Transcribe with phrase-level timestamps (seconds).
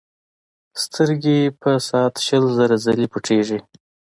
[0.83, 3.59] سترګې په ساعت شل زره ځلې پټېږي.